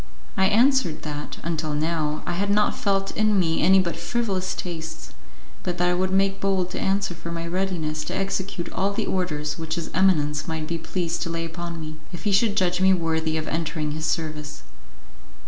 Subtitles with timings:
[0.35, 5.13] I answered that, until now, I had not felt in me any but frivolous tastes,
[5.61, 9.05] but that I would make bold to answer for my readiness to execute all the
[9.05, 12.81] orders which his eminence might be pleased to lay upon me, if he should judge
[12.81, 14.63] me worthy of entering his service.